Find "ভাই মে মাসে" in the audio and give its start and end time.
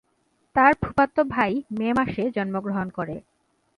1.25-2.23